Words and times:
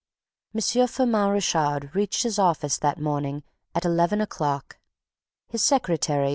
M. 0.55 0.59
Firmin 0.61 1.29
Richard 1.31 1.91
reached 1.93 2.23
his 2.23 2.39
office 2.39 2.79
that 2.79 2.99
morning 2.99 3.43
at 3.75 3.85
eleven 3.85 4.19
o'clock. 4.19 4.79
His 5.47 5.63
secretary, 5.63 6.29
M. 6.29 6.29